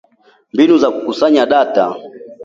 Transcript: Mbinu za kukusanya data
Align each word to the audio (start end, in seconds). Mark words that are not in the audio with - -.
Mbinu 0.53 0.75
za 0.77 0.89
kukusanya 0.91 1.45
data 1.45 1.85